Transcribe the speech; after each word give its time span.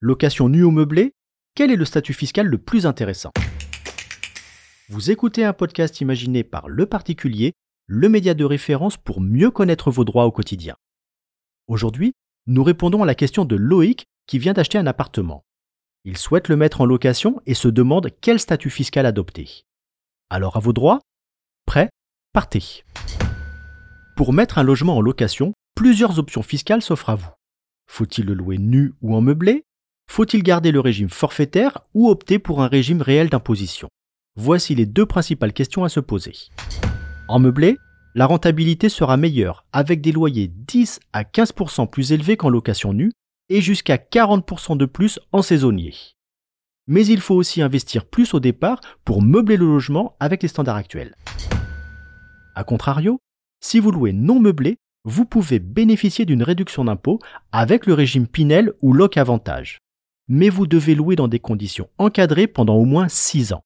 Location 0.00 0.48
nue 0.48 0.64
ou 0.64 0.70
meublée 0.70 1.14
Quel 1.54 1.70
est 1.70 1.76
le 1.76 1.84
statut 1.84 2.12
fiscal 2.12 2.46
le 2.46 2.58
plus 2.58 2.86
intéressant? 2.86 3.30
Vous 4.88 5.10
écoutez 5.10 5.44
un 5.44 5.52
podcast 5.52 6.00
imaginé 6.00 6.42
par 6.42 6.68
Le 6.68 6.86
Particulier, 6.86 7.52
le 7.86 8.08
média 8.08 8.34
de 8.34 8.44
référence 8.44 8.96
pour 8.96 9.20
mieux 9.20 9.50
connaître 9.50 9.90
vos 9.90 10.04
droits 10.04 10.26
au 10.26 10.32
quotidien. 10.32 10.76
Aujourd'hui, 11.68 12.14
nous 12.46 12.64
répondons 12.64 13.02
à 13.02 13.06
la 13.06 13.14
question 13.14 13.44
de 13.44 13.54
Loïc 13.54 14.06
qui 14.26 14.38
vient 14.38 14.52
d'acheter 14.54 14.78
un 14.78 14.86
appartement. 14.86 15.44
Il 16.04 16.16
souhaite 16.16 16.48
le 16.48 16.56
mettre 16.56 16.80
en 16.80 16.86
location 16.86 17.40
et 17.46 17.54
se 17.54 17.68
demande 17.68 18.08
quel 18.20 18.40
statut 18.40 18.70
fiscal 18.70 19.06
adopter. 19.06 19.62
Alors 20.30 20.56
à 20.56 20.60
vos 20.60 20.72
droits? 20.72 21.00
Prêt? 21.64 21.90
Partez 22.34 22.82
Pour 24.16 24.32
mettre 24.32 24.56
un 24.56 24.62
logement 24.62 24.96
en 24.96 25.02
location, 25.02 25.52
plusieurs 25.74 26.18
options 26.18 26.42
fiscales 26.42 26.80
s'offrent 26.80 27.10
à 27.10 27.14
vous. 27.14 27.28
Faut-il 27.90 28.24
le 28.24 28.32
louer 28.32 28.56
nu 28.56 28.94
ou 29.02 29.14
en 29.14 29.20
meublé? 29.20 29.64
Faut-il 30.10 30.42
garder 30.42 30.72
le 30.72 30.80
régime 30.80 31.10
forfaitaire 31.10 31.82
ou 31.92 32.08
opter 32.08 32.38
pour 32.38 32.62
un 32.62 32.68
régime 32.68 33.02
réel 33.02 33.28
d'imposition? 33.28 33.90
Voici 34.34 34.74
les 34.74 34.86
deux 34.86 35.04
principales 35.04 35.52
questions 35.52 35.84
à 35.84 35.90
se 35.90 36.00
poser. 36.00 36.32
En 37.28 37.38
meublé, 37.38 37.76
la 38.14 38.24
rentabilité 38.24 38.88
sera 38.88 39.18
meilleure 39.18 39.66
avec 39.74 40.00
des 40.00 40.12
loyers 40.12 40.48
10 40.48 41.00
à 41.12 41.24
15% 41.24 41.86
plus 41.90 42.12
élevés 42.12 42.38
qu'en 42.38 42.48
location 42.48 42.94
nue 42.94 43.12
et 43.50 43.60
jusqu'à 43.60 43.98
40% 43.98 44.78
de 44.78 44.86
plus 44.86 45.20
en 45.32 45.42
saisonnier. 45.42 45.92
Mais 46.86 47.04
il 47.04 47.20
faut 47.20 47.34
aussi 47.34 47.60
investir 47.60 48.06
plus 48.06 48.32
au 48.32 48.40
départ 48.40 48.80
pour 49.04 49.20
meubler 49.20 49.58
le 49.58 49.66
logement 49.66 50.16
avec 50.18 50.42
les 50.42 50.48
standards 50.48 50.76
actuels. 50.76 51.14
A 52.54 52.64
contrario, 52.64 53.18
si 53.60 53.78
vous 53.78 53.90
louez 53.90 54.12
non 54.12 54.38
meublé, 54.38 54.76
vous 55.04 55.24
pouvez 55.24 55.58
bénéficier 55.58 56.24
d'une 56.24 56.42
réduction 56.42 56.84
d'impôt 56.84 57.18
avec 57.50 57.86
le 57.86 57.94
régime 57.94 58.26
Pinel 58.26 58.72
ou 58.82 58.92
Loc 58.92 59.16
Avantage. 59.16 59.78
Mais 60.28 60.48
vous 60.48 60.66
devez 60.66 60.94
louer 60.94 61.16
dans 61.16 61.28
des 61.28 61.40
conditions 61.40 61.88
encadrées 61.98 62.46
pendant 62.46 62.76
au 62.76 62.84
moins 62.84 63.08
6 63.08 63.52
ans. 63.52 63.62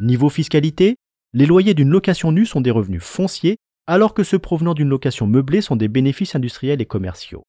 Niveau 0.00 0.28
fiscalité, 0.28 0.96
les 1.32 1.46
loyers 1.46 1.74
d'une 1.74 1.90
location 1.90 2.32
nue 2.32 2.46
sont 2.46 2.60
des 2.60 2.70
revenus 2.70 3.02
fonciers, 3.02 3.56
alors 3.86 4.14
que 4.14 4.24
ceux 4.24 4.38
provenant 4.38 4.74
d'une 4.74 4.88
location 4.88 5.26
meublée 5.26 5.60
sont 5.60 5.76
des 5.76 5.88
bénéfices 5.88 6.34
industriels 6.34 6.80
et 6.80 6.86
commerciaux. 6.86 7.44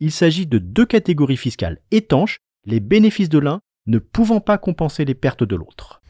Il 0.00 0.12
s'agit 0.12 0.46
de 0.46 0.58
deux 0.58 0.86
catégories 0.86 1.36
fiscales 1.36 1.80
étanches, 1.90 2.38
les 2.64 2.80
bénéfices 2.80 3.28
de 3.28 3.38
l'un 3.38 3.60
ne 3.86 3.98
pouvant 3.98 4.40
pas 4.40 4.58
compenser 4.58 5.04
les 5.04 5.14
pertes 5.14 5.44
de 5.44 5.56
l'autre. 5.56 6.00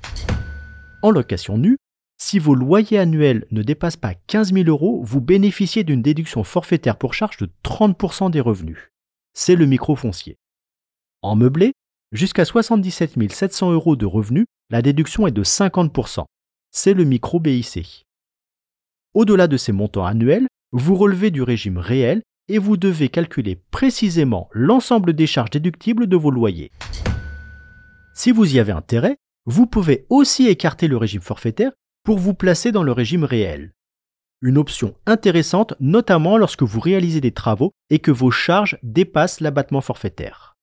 En 1.03 1.11
location 1.11 1.57
nue, 1.57 1.79
si 2.29 2.39
vos 2.39 2.55
loyers 2.55 2.99
annuels 2.99 3.47
ne 3.53 3.63
dépassent 3.63 3.97
pas 3.97 4.13
15 4.13 4.53
000 4.53 4.69
euros, 4.69 5.01
vous 5.03 5.23
bénéficiez 5.23 5.83
d'une 5.83 6.03
déduction 6.03 6.45
forfaitaire 6.45 6.99
pour 6.99 7.15
charge 7.15 7.39
de 7.39 7.49
30% 7.65 8.31
des 8.31 8.43
revenus. 8.43 8.91
C'est 9.33 9.57
le 9.57 9.65
micro-foncier. 9.65 10.37
En 11.23 11.37
meublé, 11.37 11.73
jusqu'à 12.13 12.45
77 12.45 13.33
700 13.33 13.73
euros 13.73 13.97
de 13.97 14.05
revenus, 14.05 14.45
la 14.69 14.83
déduction 14.83 15.27
est 15.27 15.33
de 15.33 15.43
50%. 15.43 16.27
C'est 16.71 16.93
le 16.93 17.05
micro-BIC. 17.05 18.05
Au-delà 19.15 19.47
de 19.47 19.57
ces 19.57 19.73
montants 19.73 20.05
annuels, 20.05 20.49
vous 20.73 20.97
relevez 20.97 21.31
du 21.31 21.41
régime 21.41 21.79
réel 21.79 22.21
et 22.49 22.59
vous 22.59 22.77
devez 22.77 23.09
calculer 23.09 23.57
précisément 23.71 24.51
l'ensemble 24.53 25.15
des 25.15 25.27
charges 25.27 25.49
déductibles 25.49 26.07
de 26.07 26.17
vos 26.19 26.31
loyers. 26.31 26.73
Si 28.13 28.33
vous 28.33 28.55
y 28.55 28.59
avez 28.59 28.73
intérêt, 28.73 29.17
vous 29.47 29.67
pouvez 29.67 30.05
aussi 30.11 30.47
écarter 30.47 30.89
le 30.89 30.99
régime 30.99 31.23
forfaitaire 31.23 31.73
pour 32.05 32.19
vous 32.19 32.35
placer 32.35 32.73
dans 32.73 32.83
le 32.83 32.93
régime 32.93 33.25
réel. 33.25 33.73
Une 34.41 34.59
option 34.59 34.95
intéressante 35.07 35.75
notamment 35.81 36.37
lorsque 36.37 36.63
vous 36.63 36.81
réalisez 36.81 37.21
des 37.21 37.33
travaux 37.33 37.73
et 37.91 37.99
que 37.99 38.11
vos 38.11 38.31
charges 38.31 38.79
dépassent 38.83 39.41
l'abattement 39.41 39.81
forfaitaire. 39.81 40.57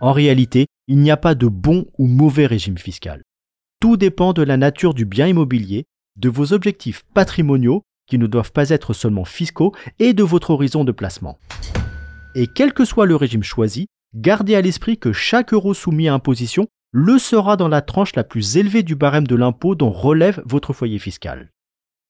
En 0.00 0.12
réalité, 0.12 0.66
il 0.86 0.98
n'y 0.98 1.10
a 1.10 1.16
pas 1.16 1.34
de 1.34 1.46
bon 1.46 1.86
ou 1.98 2.06
mauvais 2.06 2.46
régime 2.46 2.78
fiscal. 2.78 3.22
Tout 3.80 3.96
dépend 3.96 4.32
de 4.32 4.42
la 4.42 4.56
nature 4.56 4.94
du 4.94 5.04
bien 5.04 5.26
immobilier, 5.26 5.84
de 6.16 6.28
vos 6.28 6.52
objectifs 6.52 7.04
patrimoniaux 7.14 7.82
qui 8.08 8.18
ne 8.18 8.26
doivent 8.26 8.52
pas 8.52 8.70
être 8.70 8.94
seulement 8.94 9.24
fiscaux, 9.24 9.72
et 9.98 10.14
de 10.14 10.22
votre 10.22 10.50
horizon 10.50 10.84
de 10.84 10.92
placement. 10.92 11.38
Et 12.34 12.46
quel 12.46 12.72
que 12.72 12.84
soit 12.84 13.06
le 13.06 13.14
régime 13.14 13.42
choisi, 13.42 13.86
gardez 14.14 14.54
à 14.54 14.62
l'esprit 14.62 14.98
que 14.98 15.12
chaque 15.12 15.52
euro 15.52 15.74
soumis 15.74 16.08
à 16.08 16.14
imposition 16.14 16.66
le 16.92 17.18
sera 17.18 17.56
dans 17.56 17.68
la 17.68 17.82
tranche 17.82 18.14
la 18.16 18.24
plus 18.24 18.56
élevée 18.56 18.82
du 18.82 18.94
barème 18.94 19.26
de 19.26 19.36
l'impôt 19.36 19.74
dont 19.74 19.90
relève 19.90 20.42
votre 20.46 20.72
foyer 20.72 20.98
fiscal. 20.98 21.50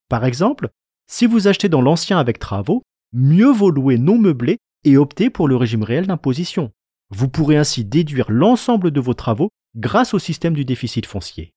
Par 0.08 0.24
exemple, 0.24 0.70
si 1.10 1.26
vous 1.26 1.48
achetez 1.48 1.68
dans 1.68 1.80
l'ancien 1.80 2.18
avec 2.18 2.38
travaux, 2.38 2.82
mieux 3.12 3.50
vaut 3.50 3.70
louer 3.70 3.98
non 3.98 4.18
meublé 4.18 4.58
et 4.84 4.96
opter 4.96 5.30
pour 5.30 5.48
le 5.48 5.56
régime 5.56 5.82
réel 5.82 6.06
d'imposition. 6.06 6.70
Vous 7.10 7.28
pourrez 7.28 7.56
ainsi 7.56 7.84
déduire 7.84 8.30
l'ensemble 8.30 8.90
de 8.90 9.00
vos 9.00 9.14
travaux 9.14 9.50
grâce 9.74 10.14
au 10.14 10.18
système 10.18 10.54
du 10.54 10.64
déficit 10.64 11.06
foncier. 11.06 11.52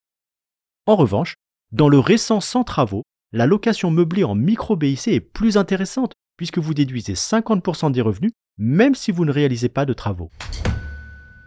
En 0.85 0.95
revanche, 0.95 1.35
dans 1.71 1.89
le 1.89 1.99
récent 1.99 2.41
sans 2.41 2.63
travaux, 2.63 3.03
la 3.31 3.45
location 3.45 3.91
meublée 3.91 4.23
en 4.23 4.35
micro-BIC 4.35 5.07
est 5.09 5.21
plus 5.21 5.57
intéressante 5.57 6.13
puisque 6.37 6.57
vous 6.57 6.73
déduisez 6.73 7.13
50% 7.13 7.91
des 7.91 8.01
revenus 8.01 8.31
même 8.57 8.95
si 8.95 9.11
vous 9.11 9.25
ne 9.25 9.31
réalisez 9.31 9.69
pas 9.69 9.85
de 9.85 9.93
travaux. 9.93 10.31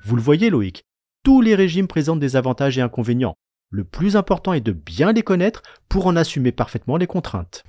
Vous 0.04 0.16
le 0.16 0.22
voyez 0.22 0.50
Loïc, 0.50 0.84
tous 1.24 1.40
les 1.40 1.56
régimes 1.56 1.88
présentent 1.88 2.20
des 2.20 2.36
avantages 2.36 2.78
et 2.78 2.82
inconvénients. 2.82 3.34
Le 3.70 3.82
plus 3.82 4.14
important 4.14 4.52
est 4.52 4.60
de 4.60 4.72
bien 4.72 5.12
les 5.12 5.22
connaître 5.22 5.62
pour 5.88 6.06
en 6.06 6.16
assumer 6.16 6.52
parfaitement 6.52 6.98
les 6.98 7.06
contraintes. 7.06 7.64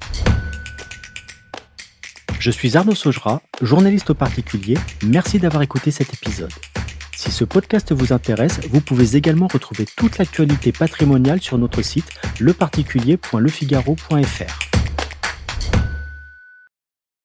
Je 2.37 2.51
suis 2.51 2.75
Arnaud 2.77 2.93
Saugera, 2.93 3.41
journaliste 3.61 4.09
au 4.11 4.13
particulier. 4.13 4.75
Merci 5.07 5.39
d'avoir 5.39 5.63
écouté 5.63 5.89
cet 5.89 6.13
épisode. 6.13 6.51
Si 7.15 7.31
ce 7.31 7.45
podcast 7.45 7.93
vous 7.93 8.11
intéresse, 8.11 8.59
vous 8.69 8.81
pouvez 8.81 9.15
également 9.15 9.47
retrouver 9.47 9.85
toute 9.95 10.17
l'actualité 10.17 10.73
patrimoniale 10.73 11.41
sur 11.41 11.57
notre 11.57 11.81
site 11.81 12.09
leparticulier.lefigaro.fr. 12.41 14.74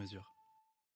mesure. 0.00 0.39